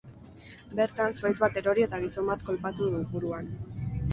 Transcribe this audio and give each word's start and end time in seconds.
Bertan, 0.79 1.13
zuhaitz 1.19 1.35
bat 1.43 1.61
erori 1.63 1.85
eta 1.89 2.01
gizon 2.07 2.33
bat 2.33 2.47
kolpatu 2.49 2.91
du, 2.97 3.07
buruan. 3.13 3.53